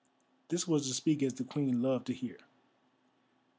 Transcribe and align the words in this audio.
This 0.47 0.67
was 0.67 0.87
to 0.87 0.95
speak 0.95 1.21
as 1.21 1.35
the 1.35 1.43
Queen 1.43 1.79
loved 1.83 2.07
to 2.07 2.13
hear. 2.15 2.39